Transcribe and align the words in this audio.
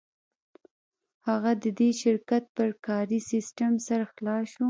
هغه 1.27 1.51
د 1.63 1.65
دې 1.79 1.89
شرکت 2.01 2.43
پر 2.55 2.69
کاري 2.85 3.19
سیسټم 3.31 3.71
سر 3.87 4.01
خلاص 4.13 4.45
شو 4.53 4.59